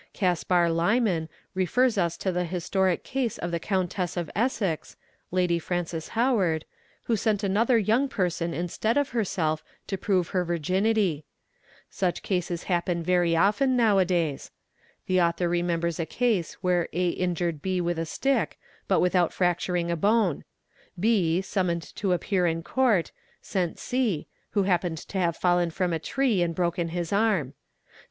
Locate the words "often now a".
13.35-14.05